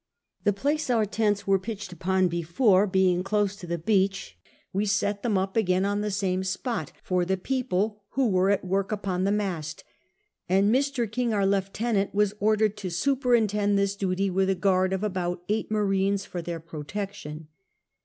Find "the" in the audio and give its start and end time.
0.45-0.51, 3.67-3.77, 6.01-6.09, 7.23-7.37, 9.25-9.31